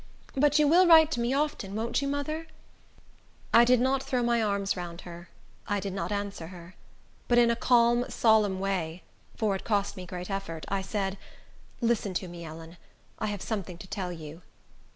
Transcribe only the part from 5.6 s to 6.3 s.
I did not